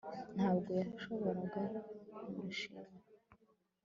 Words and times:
Ntabwo 0.35 0.69
yashoboraga 0.81 1.61
kumushima 2.19 2.81